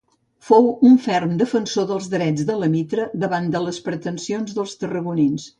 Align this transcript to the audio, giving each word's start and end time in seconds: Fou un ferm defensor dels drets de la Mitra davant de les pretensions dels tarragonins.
Fou 0.45 0.69
un 0.91 0.95
ferm 1.07 1.35
defensor 1.41 1.85
dels 1.91 2.09
drets 2.15 2.47
de 2.49 2.57
la 2.63 2.71
Mitra 2.77 3.07
davant 3.27 3.53
de 3.57 3.65
les 3.69 3.83
pretensions 3.91 4.59
dels 4.61 4.79
tarragonins. 4.83 5.49